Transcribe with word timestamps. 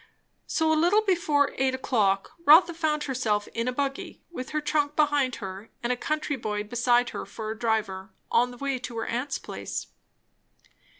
So 0.47 0.73
a 0.73 0.73
little 0.73 1.03
before 1.03 1.53
eight 1.59 1.75
o'clock 1.75 2.31
Rotha 2.43 2.73
found 2.73 3.03
herself 3.03 3.47
in 3.49 3.67
a 3.67 3.71
buggy, 3.71 4.19
with 4.31 4.49
her 4.49 4.59
trunk 4.59 4.95
behind 4.95 5.35
her 5.35 5.69
and 5.83 5.93
a 5.93 5.95
country 5.95 6.37
boy 6.37 6.63
beside 6.63 7.09
her 7.11 7.23
for 7.23 7.51
a 7.51 7.59
driver, 7.59 8.09
on 8.31 8.49
the 8.49 8.57
way 8.57 8.79
to 8.79 8.97
her 8.97 9.05
aunt's 9.05 9.37
place. 9.37 9.85